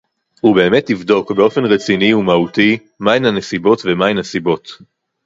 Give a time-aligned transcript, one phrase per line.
[0.43, 4.69] ובאמת תבדוק באופן רציני ומהותי מהן הנסיבות ומהן הסיבות